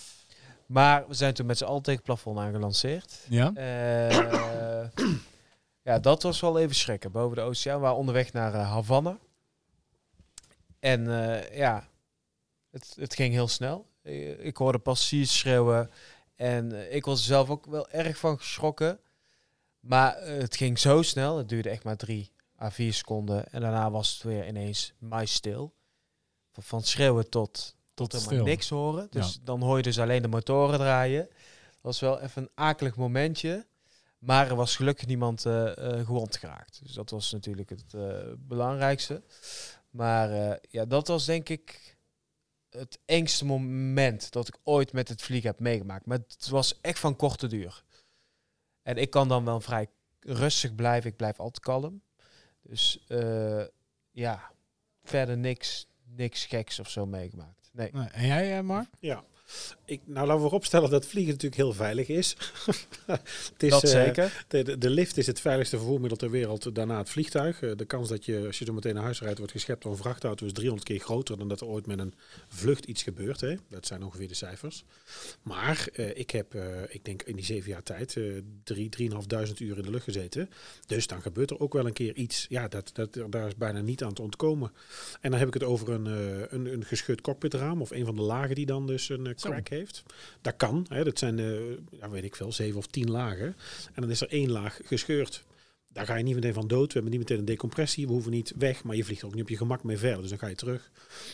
Maar 0.67 1.09
we 1.09 1.15
zijn 1.15 1.35
toen 1.35 1.47
met 1.47 1.59
z'n 1.59 1.65
allen 1.65 1.83
tegen 1.83 1.97
het 1.97 2.05
plafond 2.07 2.39
aangelanceerd. 2.39 3.25
Ja? 3.29 3.53
Eh, 3.55 4.89
ja, 5.89 5.99
dat 5.99 6.23
was 6.23 6.41
wel 6.41 6.59
even 6.59 6.75
schrikken. 6.75 7.13
Boven 7.13 7.37
de 7.37 7.43
oceaan. 7.43 7.77
We 7.77 7.83
waren 7.83 7.97
onderweg 7.97 8.33
naar 8.33 8.55
eh, 8.55 8.71
Havana. 8.73 9.19
En 10.81 11.09
eh, 11.41 11.57
ja, 11.57 11.89
het, 12.71 12.95
het 12.99 13.15
ging 13.15 13.33
heel 13.33 13.49
snel. 13.49 13.87
Eh, 14.09 14.45
ik 14.47 14.57
hoorde 14.57 14.79
passagiers 14.79 15.39
schreeuwen. 15.39 15.91
En 16.37 16.73
eh, 16.73 16.95
ik 16.95 17.05
was 17.05 17.19
er 17.19 17.25
zelf 17.25 17.51
ook 17.51 17.67
wel 17.67 17.91
erg 17.91 18.19
van 18.19 18.39
geschrokken. 18.39 19.01
Maar 19.81 20.17
eh, 20.17 20.39
het 20.39 20.57
ging 20.57 20.79
zo 20.79 21.03
snel. 21.03 21.37
Het 21.37 21.49
duurde 21.49 21.71
echt 21.71 21.85
maar 21.85 21.97
drie 21.97 22.33
à 22.61 22.71
vier 22.71 22.93
seconden. 22.93 23.53
En 23.53 23.61
daarna 23.61 23.91
was 23.91 24.13
het 24.13 24.23
weer 24.23 24.47
ineens 24.47 24.93
muisstil. 24.99 25.75
Van, 26.51 26.63
van 26.63 26.83
schreeuwen 26.83 27.31
tot, 27.31 27.77
tot 27.95 28.13
helemaal 28.13 28.33
stil. 28.33 28.45
niks 28.45 28.69
horen. 28.69 29.07
Dus 29.11 29.41
dan 29.43 29.63
hoor 29.63 29.77
je 29.77 29.83
dus 29.83 29.99
alleen 29.99 30.23
de 30.23 30.29
motoren 30.29 30.79
draaien. 30.79 31.29
Dat 31.71 31.81
was 31.81 32.01
wel 32.01 32.21
even 32.21 32.43
een 32.43 32.51
akelig 32.55 32.97
momentje. 32.97 33.67
Maar 34.19 34.49
er 34.49 34.57
was 34.57 34.77
gelukkig 34.77 35.07
niemand 35.07 35.41
gewond 36.05 36.37
geraakt. 36.37 36.81
Dus 36.83 36.93
dat 36.93 37.11
was 37.11 37.33
natuurlijk 37.33 37.71
het 37.71 37.95
belangrijkste. 38.39 39.23
Maar 39.91 40.59
ja, 40.71 40.85
dat 40.85 41.09
was 41.09 41.25
denk 41.25 41.49
ik 41.49 41.98
het 42.71 42.99
engste 43.05 43.45
moment 43.45 44.33
dat 44.33 44.49
ik 44.49 44.59
ooit 44.63 44.93
met 44.93 45.09
het 45.09 45.23
vliegen 45.23 45.51
heb 45.51 45.61
meegemaakt. 45.61 46.07
Maar 46.07 46.19
het 46.19 46.49
was 46.49 46.81
echt 46.81 46.99
van 46.99 47.17
korte 47.17 47.47
duur. 47.47 47.85
En 48.83 48.97
ik 48.97 49.11
kan 49.11 49.29
dan 49.29 49.45
wel 49.45 49.61
vrij 49.61 49.87
rustig 50.21 50.75
blijven. 50.75 51.11
Ik 51.11 51.17
blijf 51.17 51.41
altijd 51.41 51.65
kalm. 51.65 52.03
Dus 52.63 53.05
eh, 53.09 53.65
ja, 54.11 54.51
verder 55.03 55.39
niks, 55.39 55.87
niks 56.05 56.47
geks 56.47 56.79
of 56.79 56.91
zo 56.91 57.07
meegemaakt. 57.07 57.71
Nee. 57.73 57.91
En 57.91 58.27
jij, 58.27 58.57
eh, 58.59 58.63
Mark? 58.63 58.89
Ja. 59.01 59.25
Ik, 59.89 60.01
nou, 60.05 60.27
laten 60.27 60.35
we 60.35 60.41
vooropstellen 60.41 60.91
dat 60.91 61.07
vliegen 61.07 61.33
natuurlijk 61.33 61.63
heel 61.63 61.73
veilig 61.73 62.09
is. 62.09 62.37
het 63.07 63.63
is 63.63 63.71
dat 63.71 63.85
eh, 63.85 63.91
zeker. 63.91 64.45
De, 64.49 64.63
de, 64.63 64.79
de 64.79 64.91
lift 64.91 65.17
is 65.17 65.27
het 65.27 65.41
veiligste 65.41 65.77
vervoermiddel 65.77 66.19
ter 66.19 66.31
wereld, 66.31 66.75
daarna 66.75 66.99
het 66.99 67.11
vliegtuig. 67.11 67.63
Eh, 67.63 67.71
De 67.77 67.85
kans 67.85 68.09
dat 68.09 68.25
je, 68.25 68.47
als 68.47 68.59
je 68.59 68.65
zo 68.65 68.73
meteen 68.73 68.95
naar 68.95 69.03
huis 69.03 69.21
rijdt, 69.21 69.39
wordt 69.39 69.53
geschept 69.53 69.83
door 69.83 69.93
een 69.93 69.99
vrachtauto 69.99 70.47
is 70.47 70.53
300 70.53 70.89
keer 70.89 71.01
groter 71.01 71.39
dan 71.39 71.49
dat 71.49 71.61
er 71.61 71.67
ooit 71.67 71.87
met 71.87 71.99
een 71.99 72.15
vlucht 72.49 72.85
iets 72.85 73.03
gebeurt. 73.03 73.41
Hè. 73.41 73.55
Dat 73.69 73.87
zijn 73.87 74.05
ongeveer 74.05 74.29
de 74.29 74.35
cijfers. 74.35 74.85
Maar 75.43 75.89
eh, 75.93 76.19
ik 76.19 76.31
heb, 76.31 76.55
ik 76.89 77.05
denk 77.05 77.23
in 77.23 77.37
die 77.37 77.45
zeven 77.45 77.71
jaar 77.71 77.83
tijd, 77.83 78.17
drie, 78.65 78.89
drieënhalfduizend 78.89 79.61
uur 79.61 79.77
in 79.77 79.83
de 79.83 79.91
lucht 79.91 80.05
gezeten. 80.05 80.51
Dus 80.87 81.07
dan 81.07 81.23
gebeurt 81.23 81.51
er 81.51 81.61
ook 81.61 81.73
wel 81.73 81.87
een 81.87 81.93
keer 81.93 82.15
iets. 82.15 82.47
Ja, 82.49 82.69
dat, 82.69 82.91
dat, 82.93 83.19
daar 83.31 83.47
is 83.47 83.57
bijna 83.57 83.81
niet 83.81 84.03
aan 84.03 84.15
te 84.15 84.23
ontkomen. 84.23 84.73
En 85.21 85.31
dan 85.31 85.39
heb 85.39 85.49
ik 85.49 85.55
het 85.55 85.65
over 85.65 85.91
een, 85.91 86.07
een, 86.55 86.73
een 86.73 86.85
geschud 86.85 87.21
cockpitraam 87.21 87.81
of 87.81 87.91
een 87.91 88.05
van 88.05 88.17
de 88.17 88.23
lagen 88.23 88.55
die 88.55 88.67
dan 88.67 88.87
dus 88.87 89.09
een 89.09 89.35
crack 89.35 89.69
heeft. 89.69 89.78
Dat 90.41 90.57
kan. 90.57 90.87
Hè. 90.89 91.05
Dat 91.05 91.19
zijn, 91.19 91.39
eh, 91.39 92.01
ja, 92.01 92.11
weet 92.11 92.25
ik 92.25 92.37
veel, 92.37 92.53
zeven 92.53 92.79
of 92.79 92.87
tien 92.87 93.11
lagen. 93.11 93.57
En 93.95 94.03
dan 94.03 94.11
is 94.11 94.21
er 94.21 94.29
één 94.29 94.51
laag 94.51 94.81
gescheurd. 94.85 95.45
Daar 95.89 96.07
ga 96.07 96.15
je 96.17 96.25
niet 96.25 96.35
meteen 96.35 96.55
van 96.55 96.69
dood. 96.69 96.87
We 96.87 96.93
hebben 96.93 97.11
niet 97.11 97.21
meteen 97.21 97.39
een 97.39 97.45
decompressie. 97.45 98.07
We 98.07 98.13
hoeven 98.13 98.31
niet 98.31 98.53
weg, 98.59 98.85
maar 98.85 98.97
je 98.97 99.05
vliegt 99.05 99.25
ook 99.25 99.35
niet 99.35 99.43
op 99.43 99.49
je 99.49 99.57
gemak 99.57 99.83
mee 99.83 99.99
verder. 99.99 100.21
Dus 100.21 100.31
dan 100.31 100.39
ga 100.39 100.47
je 100.47 100.55
terug. 100.55 100.91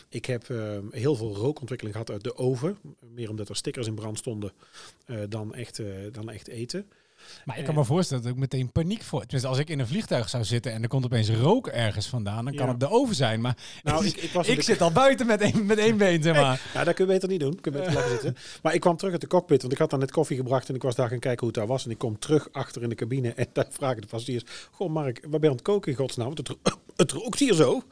Ik 0.08 0.24
heb 0.24 0.50
eh, 0.50 0.78
heel 0.90 1.16
veel 1.16 1.34
rookontwikkeling 1.34 1.96
gehad 1.96 2.10
uit 2.10 2.24
de 2.24 2.36
oven. 2.36 2.78
Meer 3.00 3.30
omdat 3.30 3.48
er 3.48 3.56
stickers 3.56 3.86
in 3.86 3.94
brand 3.94 4.18
stonden 4.18 4.52
eh, 5.06 5.18
dan, 5.28 5.54
echt, 5.54 5.82
dan 6.12 6.30
echt 6.30 6.48
eten. 6.48 6.86
Maar 7.44 7.58
ik 7.58 7.64
kan 7.64 7.74
me 7.74 7.84
voorstellen 7.84 8.22
dat 8.22 8.32
ik 8.32 8.38
meteen 8.38 8.72
paniek 8.72 9.02
voor... 9.02 9.20
Tenminste, 9.20 9.48
als 9.48 9.58
ik 9.58 9.68
in 9.68 9.78
een 9.78 9.86
vliegtuig 9.86 10.28
zou 10.28 10.44
zitten 10.44 10.72
en 10.72 10.82
er 10.82 10.88
komt 10.88 11.04
opeens 11.04 11.30
rook 11.30 11.66
ergens 11.66 12.06
vandaan, 12.06 12.44
dan 12.44 12.54
kan 12.54 12.64
Ja. 12.64 12.70
het 12.70 12.80
de 12.80 12.90
oven 12.90 13.14
zijn. 13.14 13.40
Maar 13.40 13.56
Nou, 13.82 14.04
ik, 14.06 14.16
ik 14.16 14.30
was 14.32 14.46
ik 14.48 14.62
zit 14.62 14.80
al 14.80 14.92
buiten 14.92 15.26
met 15.26 15.40
één, 15.40 15.66
met 15.66 15.78
één 15.78 15.96
been, 15.96 16.22
zeg 16.22 16.34
maar. 16.34 16.60
Ja, 16.74 16.84
dat 16.84 16.94
kun 16.94 17.06
je 17.06 17.12
beter 17.12 17.28
niet 17.28 17.40
doen. 17.40 17.60
Kun 17.60 17.72
je 17.72 17.78
beter 17.78 18.08
zitten. 18.08 18.36
Maar 18.62 18.74
ik 18.74 18.80
kwam 18.80 18.96
terug 18.96 19.12
uit 19.12 19.20
de 19.20 19.26
cockpit, 19.26 19.60
want 19.60 19.72
ik 19.72 19.78
had 19.78 19.90
daar 19.90 19.98
net 19.98 20.10
koffie 20.10 20.36
gebracht 20.36 20.68
en 20.68 20.74
ik 20.74 20.82
was 20.82 20.94
daar 20.94 21.08
gaan 21.08 21.18
kijken 21.18 21.38
hoe 21.40 21.48
het 21.48 21.56
daar 21.56 21.66
was. 21.66 21.84
En 21.84 21.90
ik 21.90 21.98
kom 21.98 22.18
terug 22.18 22.48
achter 22.52 22.82
in 22.82 22.88
de 22.88 22.94
cabine 22.94 23.32
en 23.32 23.46
daar 23.52 23.66
vragen 23.70 24.00
de 24.00 24.06
passagiers: 24.06 24.44
Goh, 24.70 24.90
Mark, 24.90 25.18
waar 25.20 25.30
ben 25.30 25.40
je 25.40 25.48
aan 25.48 25.52
het 25.54 25.62
koken 25.62 25.90
in 25.92 25.98
godsnaam? 25.98 26.26
Want 26.34 26.48
het, 26.48 26.56
het 26.96 27.12
rookt 27.12 27.38
hier 27.38 27.54
zo. 27.54 27.82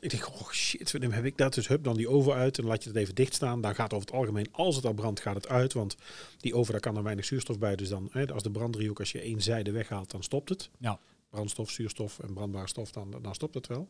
Ik 0.00 0.10
denk: 0.10 0.28
Oh 0.28 0.50
shit, 0.50 1.00
dan 1.00 1.12
heb 1.12 1.24
ik 1.24 1.36
dat. 1.36 1.54
Dus 1.54 1.68
hup, 1.68 1.84
dan 1.84 1.96
die 1.96 2.08
oven 2.08 2.32
uit 2.34 2.58
en 2.58 2.64
laat 2.64 2.82
je 2.82 2.88
het 2.88 2.98
even 2.98 3.14
dicht 3.14 3.34
staan. 3.34 3.60
Dan 3.60 3.74
gaat 3.74 3.92
over 3.92 4.06
het 4.06 4.16
algemeen, 4.16 4.48
als 4.52 4.76
het 4.76 4.84
al 4.84 4.92
brandt, 4.92 5.20
gaat 5.20 5.34
het 5.34 5.48
uit. 5.48 5.72
Want 5.72 5.96
die 6.36 6.54
oven, 6.54 6.72
daar 6.72 6.80
kan 6.80 6.96
er 6.96 7.02
weinig 7.02 7.24
zuurstof 7.24 7.58
bij. 7.58 7.76
Dus 7.76 7.88
dan, 7.88 8.08
hè, 8.12 8.32
als 8.32 8.42
de 8.42 8.50
branddriehoek, 8.50 8.98
als 8.98 9.12
je 9.12 9.20
één 9.20 9.42
zijde 9.42 9.70
weghaalt, 9.70 10.10
dan 10.10 10.22
stopt 10.22 10.48
het. 10.48 10.70
Ja. 10.78 10.98
Brandstof, 11.30 11.70
zuurstof 11.70 12.18
en 12.18 12.34
brandbare 12.34 12.68
stof, 12.68 12.90
dan, 12.92 13.14
dan 13.22 13.34
stopt 13.34 13.54
het 13.54 13.66
wel. 13.66 13.88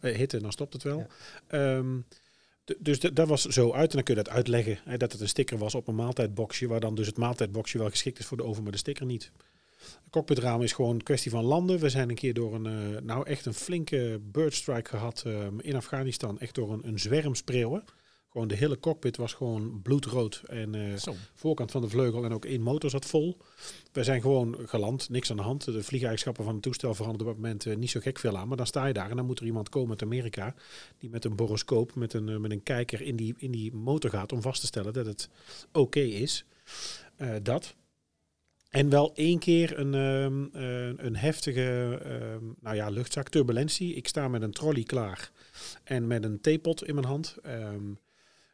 Eh, 0.00 0.16
hitte, 0.16 0.40
dan 0.40 0.52
stopt 0.52 0.72
het 0.72 0.82
wel. 0.82 0.98
Ja. 0.98 1.06
Ehm, 1.76 1.96
Dus 2.78 3.00
dat- 3.00 3.16
dat 3.16 3.28
was 3.28 3.42
zo 3.44 3.72
uit 3.72 3.88
en 3.90 3.94
dan 3.96 4.02
kun 4.04 4.16
je 4.16 4.22
dat 4.22 4.32
uitleggen. 4.32 4.78
Hè, 4.84 4.96
dat 4.96 5.12
het 5.12 5.20
een 5.20 5.28
sticker 5.28 5.58
was 5.58 5.74
op 5.74 5.88
een 5.88 5.94
maaltijdboxje, 5.94 6.66
waar 6.66 6.80
dan 6.80 6.94
dus 6.94 7.06
het 7.06 7.16
maaltijdboxje 7.16 7.78
wel 7.78 7.90
geschikt 7.90 8.18
is 8.18 8.26
voor 8.26 8.36
de 8.36 8.42
oven, 8.44 8.62
maar 8.62 8.72
de 8.72 8.78
sticker 8.78 9.06
niet. 9.06 9.30
Cockpitraam 10.10 10.62
is 10.62 10.72
gewoon 10.72 10.94
een 10.94 11.02
kwestie 11.02 11.30
van 11.30 11.44
landen. 11.44 11.78
We 11.78 11.88
zijn 11.88 12.08
een 12.08 12.14
keer 12.14 12.34
door 12.34 12.54
een, 12.54 12.66
eh, 12.66 13.02
nou 13.02 13.26
echt 13.26 13.46
een 13.46 13.54
flinke 13.54 14.20
birdstrike 14.22 14.90
gehad 14.90 15.22
ehm, 15.26 15.58
in 15.60 15.76
Afghanistan. 15.76 16.38
Echt 16.38 16.54
door 16.54 16.72
een, 16.72 16.86
een 16.88 16.98
zwerm 16.98 17.34
spreeuwen. 17.34 17.84
Gewoon 18.28 18.48
de 18.48 18.56
hele 18.56 18.78
cockpit 18.78 19.16
was 19.16 19.32
gewoon 19.32 19.82
bloedrood. 19.82 20.42
En 20.46 21.00
Zo. 21.00 21.14
voorkant 21.34 21.70
van 21.70 21.80
de 21.80 21.88
vleugel 21.88 22.24
en 22.24 22.32
ook 22.32 22.44
één 22.44 22.60
motor 22.60 22.90
zat 22.90 23.06
vol. 23.06 23.36
We 23.92 24.04
zijn 24.04 24.20
gewoon 24.20 24.56
geland, 24.64 25.08
niks 25.08 25.30
aan 25.30 25.36
de 25.36 25.42
hand. 25.42 25.64
De 25.64 25.82
vliegeigenschappen 25.82 26.44
van 26.44 26.52
het 26.54 26.62
toestel 26.62 26.94
veranderen 26.94 27.26
op 27.26 27.32
dat 27.32 27.42
moment 27.42 27.66
eh, 27.66 27.76
niet 27.76 27.90
zo 27.90 28.00
gek 28.00 28.18
veel 28.18 28.36
aan. 28.36 28.48
Maar 28.48 28.56
dan 28.56 28.66
sta 28.66 28.86
je 28.86 28.92
daar 28.92 29.10
en 29.10 29.16
dan 29.16 29.26
moet 29.26 29.40
er 29.40 29.46
iemand 29.46 29.68
komen 29.68 29.90
uit 29.90 30.02
Amerika 30.02 30.54
die 30.98 31.10
met 31.10 31.24
een 31.24 31.36
boroscoop, 31.36 31.94
met 31.94 32.12
een, 32.12 32.40
met 32.40 32.50
een 32.50 32.62
kijker 32.62 33.02
in 33.02 33.16
die, 33.16 33.34
in 33.36 33.50
die 33.50 33.74
motor 33.74 34.10
gaat 34.10 34.32
om 34.32 34.42
vast 34.42 34.60
te 34.60 34.66
stellen 34.66 34.92
dat 34.92 35.06
het 35.06 35.28
oké 35.72 36.00
is. 36.00 36.44
Dat. 37.42 37.74
En 38.68 38.88
wel 38.90 39.14
één 39.14 39.38
keer 39.38 39.78
een, 39.78 39.94
ehm, 39.94 40.62
eh, 40.64 41.04
een 41.06 41.16
heftige 41.16 41.98
ehm, 42.04 42.44
nou 42.60 42.76
ja, 42.76 42.88
luchtzak, 42.88 43.28
turbulentie. 43.28 43.94
Ik 43.94 44.08
sta 44.08 44.28
met 44.28 44.42
een 44.42 44.52
trolley 44.52 44.82
klaar 44.82 45.30
en 45.84 46.06
met 46.06 46.24
een 46.24 46.40
theepot 46.40 46.84
in 46.84 46.94
mijn 46.94 47.06
hand. 47.06 47.36
Ehm, 47.42 47.92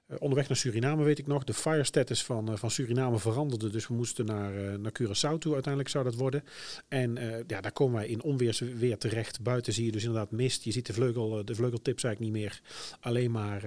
eh, 0.06 0.16
onderweg 0.18 0.48
naar 0.48 0.56
Suriname 0.56 1.04
weet 1.04 1.18
ik 1.18 1.26
nog. 1.26 1.44
De 1.44 1.54
fire 1.54 1.84
status 1.84 2.24
van, 2.24 2.48
eh, 2.48 2.56
van 2.56 2.70
Suriname 2.70 3.18
veranderde. 3.18 3.70
Dus 3.70 3.86
we 3.86 3.94
moesten 3.94 4.26
naar, 4.26 4.56
eh, 4.56 4.78
naar 4.78 4.92
Curaçao 4.92 5.38
toe 5.38 5.52
uiteindelijk 5.52 5.88
zou 5.88 6.04
dat 6.04 6.14
worden. 6.14 6.44
En 6.88 7.18
ja, 7.46 7.60
daar 7.60 7.72
komen 7.72 7.94
wij 7.94 8.08
in 8.08 8.22
onweersweer 8.22 8.98
terecht. 8.98 9.42
Buiten 9.42 9.72
zie 9.72 9.84
je 9.84 9.92
dus 9.92 10.04
inderdaad 10.04 10.30
mist. 10.30 10.64
Je 10.64 10.72
ziet 10.72 10.86
de, 10.86 10.92
vleugel, 10.92 11.44
de 11.44 11.54
vleugeltips 11.54 12.04
eigenlijk 12.04 12.34
niet 12.34 12.42
meer. 12.42 12.60
Alleen 13.00 13.30
maar 13.30 13.62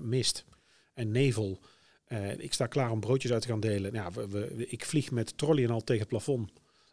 mist 0.00 0.44
en 0.94 1.10
nevel. 1.10 1.60
Eh, 2.06 2.38
ik 2.38 2.52
sta 2.52 2.66
klaar 2.66 2.90
om 2.90 3.00
broodjes 3.00 3.32
uit 3.32 3.42
te 3.42 3.48
gaan 3.48 3.60
delen. 3.60 3.92
Ja, 3.92 4.10
we, 4.12 4.28
we- 4.28 4.66
ik 4.68 4.84
vlieg 4.84 5.10
met 5.10 5.38
trolley 5.38 5.64
en 5.64 5.70
al 5.70 5.84
tegen 5.84 6.00
het 6.00 6.08
plafond. 6.10 6.50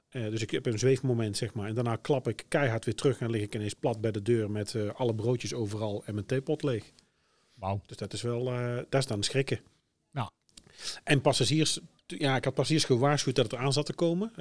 Eh, 0.10 0.29
dus 0.29 0.41
ik 0.41 0.51
heb 0.51 0.65
een 0.65 0.79
zweefmoment, 0.79 1.38
zeg 1.38 1.53
maar. 1.53 1.67
En 1.67 1.75
daarna 1.75 1.96
klap 1.96 2.27
ik 2.27 2.46
keihard 2.48 2.86
weer 2.86 2.96
terug 2.96 3.20
en 3.20 3.29
lig 3.29 3.41
ik 3.41 3.55
ineens 3.55 3.74
plat 3.74 4.01
bij 4.01 4.12
de 4.12 4.22
deur 4.22 4.51
met 4.51 4.75
eh, 4.75 4.89
alle 4.93 5.15
broodjes 5.15 5.53
overal 5.53 6.03
en 6.05 6.13
mijn 6.13 6.25
theepot 6.25 6.63
leeg. 6.63 6.91
Wauw. 7.53 7.82
Dus 7.86 7.98
dat 7.98 8.13
is 8.13 8.22
wel, 8.22 8.43
dat 8.89 9.01
is 9.01 9.05
dan 9.08 9.24
schrikken. 9.24 9.60
Ja. 10.12 10.32
En 11.03 11.22
passagiers, 11.22 11.79
ja, 12.05 12.36
ik 12.36 12.43
had 12.43 12.53
passagiers 12.53 12.86
gewaarschuwd 12.86 13.36
dat 13.36 13.46
het 13.51 13.53
eraan 13.53 13.74
zat 13.74 13.86
te 13.86 13.93
komen. 13.93 14.32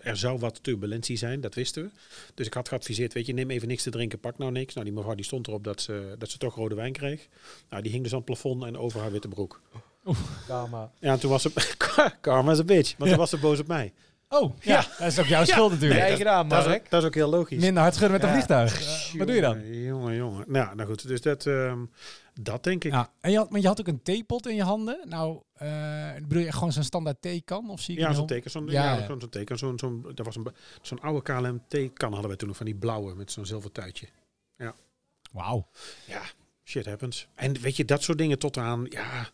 Er 0.00 0.16
zou 0.16 0.38
wat 0.38 0.62
turbulentie 0.62 1.16
zijn, 1.16 1.40
dat 1.40 1.54
wisten 1.54 1.82
we. 1.82 1.90
Dus 2.34 2.46
ik 2.46 2.54
had 2.54 2.68
geadviseerd, 2.68 3.12
weet 3.12 3.26
je, 3.26 3.32
neem 3.32 3.50
even 3.50 3.68
niks 3.68 3.82
te 3.82 3.90
drinken, 3.90 4.20
pak 4.20 4.38
nou 4.38 4.52
niks. 4.52 4.74
Nou, 4.74 4.86
die 4.86 4.94
mevrouw 4.94 5.14
die 5.14 5.24
stond 5.24 5.46
erop 5.46 5.64
dat 5.64 5.80
ze, 5.80 6.14
dat 6.18 6.30
ze 6.30 6.38
toch 6.38 6.54
rode 6.54 6.74
wijn 6.74 6.92
kreeg. 6.92 7.28
Nou, 7.68 7.82
die 7.82 7.90
hing 7.92 8.02
dus 8.02 8.12
aan 8.12 8.18
het 8.18 8.26
plafond 8.26 8.64
en 8.64 8.76
over 8.76 9.00
haar 9.00 9.12
witte 9.12 9.28
broek. 9.28 9.60
Karma. 10.46 10.90
Ja, 11.00 11.12
en 11.12 11.20
toen 11.20 11.30
was 11.30 11.42
ze, 11.42 11.52
karma 12.20 12.52
is 12.52 12.58
a 12.58 12.64
bitch, 12.64 12.94
want 12.96 13.10
toen 13.10 13.18
was 13.18 13.30
ze 13.30 13.38
boos 13.38 13.58
op 13.60 13.66
mij. 13.66 13.92
Oh, 14.28 14.56
ja. 14.60 14.86
Dat 14.98 15.06
is 15.06 15.18
ook 15.18 15.26
jouw 15.26 15.44
schuld 15.44 15.70
natuurlijk. 15.72 16.00
Jij 16.00 16.16
gedaan, 16.16 16.48
Dat 16.48 16.66
is, 16.66 16.74
ook, 16.74 16.90
dat 16.90 17.00
is 17.02 17.06
ook 17.08 17.14
heel 17.14 17.28
logisch. 17.28 17.60
Minder 17.60 17.82
hard 17.82 17.94
schudden 17.94 18.20
met 18.20 18.22
een 18.22 18.28
Ja. 18.28 18.34
vliegtuig. 18.34 18.80
Eh, 19.12 19.18
wat 19.18 19.26
doe 19.26 19.36
je 19.36 19.42
dan? 19.42 19.82
Jongen, 19.82 20.14
Jongen. 20.16 20.44
Nou, 20.48 20.74
nou 20.76 20.88
goed, 20.88 21.08
dus 21.08 21.20
dat, 21.20 21.46
ehm, 21.46 21.78
dat 22.40 22.64
denk 22.64 22.84
ik. 22.84 22.92
Ja, 22.92 23.10
en 23.20 23.30
je 23.30 23.36
had, 23.36 23.50
maar 23.50 23.60
je 23.60 23.66
had 23.66 23.80
ook 23.80 23.86
een 23.86 24.02
theepot 24.02 24.46
in 24.48 24.54
je 24.54 24.62
handen. 24.62 24.98
Nou, 25.04 25.40
eh, 25.54 25.68
bedoel 26.22 26.42
je 26.42 26.52
gewoon 26.52 26.72
zo'n 26.72 26.82
standaard 26.82 27.22
theekan? 27.22 27.70
Of 27.70 27.80
zie 27.80 27.94
ik 27.94 28.00
Ja, 28.00 28.12
zo'n 28.12 28.26
teken. 28.26 28.50
Zo'n 28.50 28.66
Ja, 28.66 28.84
ja, 28.84 28.98
ja. 28.98 29.06
zo'n 29.06 29.28
teken. 29.30 29.58
Zo'n, 29.58 29.78
zo'n, 29.78 30.06
dat 30.14 30.26
was 30.26 30.36
een, 30.36 30.46
zo'n 30.82 31.00
oude 31.00 31.22
KLM 31.22 31.62
theekan 31.68 32.12
hadden 32.12 32.30
we 32.30 32.36
toen 32.36 32.48
nog 32.48 32.56
van 32.56 32.66
die 32.66 32.74
blauwe 32.74 33.14
met 33.14 33.32
zo'n 33.32 33.46
zilver 33.46 33.72
tuitje. 33.72 34.06
Wauw. 35.32 35.66
Ja, 36.06 36.22
shit 36.64 36.86
happens. 36.86 37.26
En 37.34 37.60
weet 37.60 37.76
je, 37.76 37.84
dat 37.84 38.02
soort 38.02 38.18
dingen 38.18 38.38
tot 38.38 38.56
aan, 38.56 38.86
ja... 38.88 39.28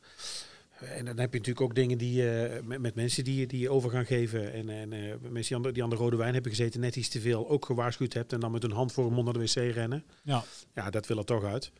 En 0.80 1.04
dan 1.04 1.18
heb 1.18 1.32
je 1.32 1.38
natuurlijk 1.38 1.60
ook 1.60 1.74
dingen 1.74 1.98
die 1.98 2.30
eh, 2.30 2.62
met, 2.62 2.80
met 2.80 2.94
mensen 2.94 3.24
die, 3.24 3.46
die 3.46 3.60
je 3.60 3.70
over 3.70 3.90
gaan 3.90 4.06
geven. 4.06 4.52
En, 4.52 4.68
en 4.68 4.92
eh, 4.92 5.14
mensen 5.20 5.32
die 5.42 5.56
aan, 5.56 5.62
de, 5.62 5.72
die 5.72 5.82
aan 5.82 5.90
de 5.90 5.96
rode 5.96 6.16
wijn 6.16 6.32
hebben 6.32 6.50
gezeten, 6.50 6.80
net 6.80 6.96
iets 6.96 7.08
te 7.08 7.20
veel, 7.20 7.48
ook 7.48 7.64
gewaarschuwd 7.64 8.12
hebt. 8.12 8.32
En 8.32 8.40
dan 8.40 8.50
met 8.50 8.62
hun 8.62 8.72
hand 8.72 8.92
voor 8.92 9.04
hun 9.04 9.12
mond 9.12 9.24
naar 9.24 9.34
de 9.34 9.40
wc 9.40 9.74
rennen. 9.74 10.04
Ja. 10.22 10.44
Ja, 10.74 10.90
dat 10.90 11.06
wil 11.06 11.18
er 11.18 11.24
toch 11.24 11.44
uit. 11.44 11.72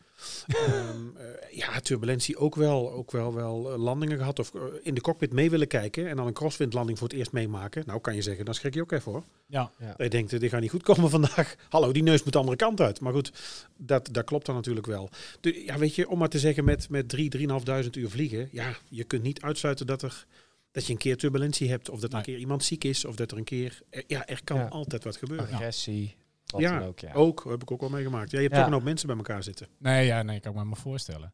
Ehm, 0.47 1.17
eh, 1.17 1.57
ja, 1.57 1.81
turbulentie 1.81 2.37
ook 2.37 2.55
wel. 2.55 2.93
Ook 2.93 3.11
wel, 3.11 3.35
wel 3.35 3.73
eh, 3.73 3.79
landingen 3.79 4.19
gehad. 4.19 4.39
Of 4.39 4.55
eh, 4.55 4.61
in 4.83 4.95
de 4.95 5.01
cockpit 5.01 5.33
mee 5.33 5.51
willen 5.51 5.67
kijken. 5.67 6.09
En 6.09 6.17
dan 6.17 6.27
een 6.27 6.33
crosswindlanding 6.33 6.99
voor 6.99 7.09
het 7.09 7.17
eerst 7.17 7.33
meemaken. 7.33 7.83
Nou, 7.87 8.01
kan 8.01 8.15
je 8.15 8.23
zeggen, 8.23 8.45
dan 8.45 8.55
schrik 8.55 8.75
je 8.75 8.81
ook 8.81 8.93
even 8.93 9.13
hoor. 9.13 9.25
Ja. 9.47 9.71
Je 9.97 10.09
denkt, 10.09 10.31
dit 10.41 10.51
gaat 10.51 10.61
niet 10.61 10.71
goed 10.71 10.83
komen 10.83 11.11
vandaag. 11.11 11.55
Hallo, 11.69 11.93
die 11.93 12.03
neus 12.03 12.23
moet 12.23 12.33
de 12.33 12.39
andere 12.39 12.57
kant 12.57 12.81
uit. 12.81 13.01
Maar 13.01 13.13
goed, 13.13 13.33
dat, 13.77 14.09
dat 14.13 14.25
klopt 14.25 14.47
dan 14.47 14.55
natuurlijk 14.55 14.87
wel. 14.87 15.11
De, 15.41 15.65
ja, 15.65 15.79
weet 15.79 15.95
je, 15.95 16.09
om 16.09 16.19
maar 16.19 16.29
te 16.29 16.39
zeggen 16.39 16.65
met, 16.65 16.89
met 16.89 17.09
drie, 17.09 17.29
drieënhalfduizend 17.31 17.97
uur 17.97 18.11
vliegen. 18.11 18.49
Ja, 18.53 18.77
je 18.89 19.05
kunt 19.05 19.23
niet 19.23 19.43
uitsluiten 19.43 19.87
dat, 19.87 20.03
er, 20.03 20.27
dat 20.71 20.87
je 20.87 20.93
een 20.93 20.99
keer 20.99 21.17
turbulentie 21.17 21.69
hebt. 21.71 21.89
Of 21.89 22.01
dat 22.01 22.11
Nee. 22.11 22.19
een 22.21 22.27
keer 22.27 22.39
iemand 22.39 22.65
ziek 22.65 22.85
is. 22.85 23.05
Of 23.05 23.17
dat 23.17 23.31
er 23.31 23.39
een 23.39 23.45
keer... 23.45 23.79
Ja, 24.07 24.27
er 24.27 24.41
kan 24.45 24.57
Ja. 24.57 24.67
altijd 24.69 25.05
wat 25.05 25.17
gebeuren. 25.17 25.55
Agressie. 25.55 26.15
Wat 26.51 26.61
Ja, 26.61 26.81
ook, 26.81 26.99
ja. 26.99 27.13
Ook, 27.13 27.45
heb 27.49 27.63
ik 27.63 27.71
ook 27.71 27.81
wel 27.81 27.91
meegemaakt. 27.91 28.31
Ja, 28.31 28.37
je 28.37 28.43
hebt 28.43 28.55
Ja. 28.57 28.61
toch 28.61 28.69
een 28.71 28.77
hoop 28.77 28.85
mensen 28.85 29.07
bij 29.07 29.17
elkaar 29.17 29.43
zitten. 29.43 29.67
Nee, 29.79 30.07
ja, 30.07 30.23
nee, 30.23 30.41
kan 30.41 30.53
ik 30.53 30.59
me 30.59 30.65
maar 30.65 30.77
voorstellen. 30.77 31.33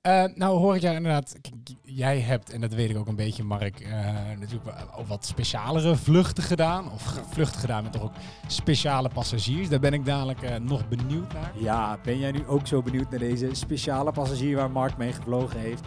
Eh, 0.00 0.24
nou 0.34 0.58
hoor 0.58 0.74
ik 0.76 0.80
jou 0.82 0.96
inderdaad, 0.96 1.34
jij 1.82 2.20
hebt, 2.20 2.50
en 2.50 2.60
dat 2.60 2.74
weet 2.74 2.90
ik 2.90 2.96
ook 2.96 3.06
een 3.06 3.16
beetje 3.16 3.42
Mark, 3.44 3.80
eh, 3.80 3.90
natuurlijk 4.38 4.64
wel 4.64 4.94
ook 4.98 5.06
wat 5.06 5.24
specialere 5.26 5.96
vluchten 5.96 6.42
gedaan. 6.42 6.92
Of 6.92 7.20
vluchten 7.30 7.60
gedaan 7.60 7.82
met 7.82 7.92
toch 7.92 8.02
ook 8.02 8.12
speciale 8.46 9.08
passagiers. 9.08 9.68
Daar 9.68 9.80
ben 9.80 9.92
ik 9.92 10.04
dadelijk 10.04 10.42
eh, 10.42 10.56
nog 10.56 10.88
benieuwd 10.88 11.32
naar. 11.32 11.52
Ja, 11.58 11.98
ben 12.02 12.18
jij 12.18 12.30
nu 12.32 12.46
ook 12.46 12.66
zo 12.66 12.82
benieuwd 12.82 13.10
naar 13.10 13.18
deze 13.18 13.48
speciale 13.52 14.12
passagier 14.12 14.56
waar 14.56 14.70
Mark 14.70 14.96
mee 14.96 15.12
gevlogen 15.12 15.60
heeft? 15.60 15.82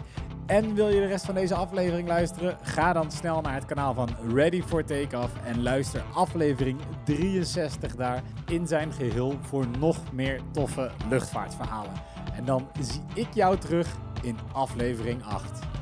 En 0.48 0.74
wil 0.74 0.88
je 0.88 1.00
de 1.00 1.06
rest 1.06 1.24
van 1.24 1.34
deze 1.34 1.54
aflevering 1.54 2.08
luisteren? 2.08 2.58
Ga 2.62 2.92
dan 2.92 3.10
snel 3.10 3.40
naar 3.40 3.54
het 3.54 3.64
kanaal 3.64 3.94
van 3.94 4.08
Ready 4.34 4.62
for 4.62 4.84
Takeoff 4.84 5.34
en 5.44 5.62
luister 5.62 6.02
aflevering 6.14 6.80
63 7.04 7.96
daar 7.96 8.22
in 8.46 8.66
zijn 8.66 8.92
geheel 8.92 9.38
voor 9.40 9.66
nog 9.78 10.12
meer 10.12 10.40
toffe 10.52 10.90
luchtvaartverhalen. 11.08 11.92
En 12.36 12.44
dan 12.44 12.68
zie 12.80 13.02
ik 13.14 13.26
jou 13.34 13.58
terug 13.58 13.96
in 14.22 14.36
aflevering 14.52 15.24
8. 15.24 15.77